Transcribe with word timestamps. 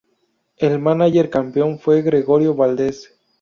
El 0.57 0.79
mánager 0.79 1.29
campeón 1.29 1.77
fue 1.77 2.01
Gregorio 2.01 2.55
Valdez. 2.55 3.19